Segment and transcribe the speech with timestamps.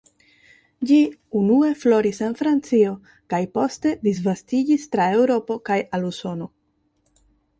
[0.91, 0.95] Ĝi
[1.39, 2.95] unue floris en Francio
[3.33, 6.49] kaj poste disvastiĝis tra Eŭropo kaj al Usono.